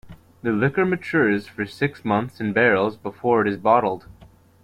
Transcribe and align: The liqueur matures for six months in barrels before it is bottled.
The 0.41 0.51
liqueur 0.51 0.83
matures 0.85 1.45
for 1.45 1.67
six 1.67 2.03
months 2.03 2.41
in 2.41 2.53
barrels 2.53 2.97
before 2.97 3.43
it 3.43 3.47
is 3.47 3.57
bottled. 3.57 4.07